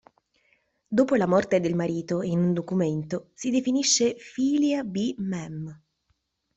Dopo 0.87 1.13
la 1.15 1.27
morte 1.27 1.59
del 1.59 1.75
marito, 1.75 2.23
in 2.23 2.39
un 2.39 2.53
documento 2.53 3.29
si 3.35 3.51
definisce 3.51 4.15
"filia 4.17 4.83
b. 4.83 5.13
mem. 5.19 5.79